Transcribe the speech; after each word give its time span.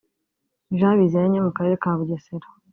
Jean 0.77 0.97
Biziyaremye 0.99 1.37
wo 1.37 1.47
mu 1.47 1.53
Karere 1.57 1.75
ka 1.81 1.91
Bugesera 1.97 2.47